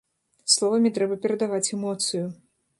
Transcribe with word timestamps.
Словамі 0.53 0.93
трэба 0.97 1.19
перадаваць 1.27 1.71
эмоцыю. 1.81 2.25